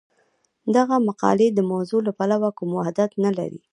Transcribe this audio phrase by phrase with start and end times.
[0.75, 3.59] دغه مقالې د موضوع له پلوه کوم وحدت نه لري.